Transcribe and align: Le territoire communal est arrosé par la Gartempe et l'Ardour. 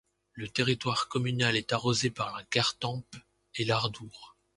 Le 0.33 0.47
territoire 0.47 1.09
communal 1.09 1.55
est 1.55 1.73
arrosé 1.73 2.09
par 2.09 2.35
la 2.35 2.41
Gartempe 2.51 3.17
et 3.53 3.65
l'Ardour. 3.65 4.35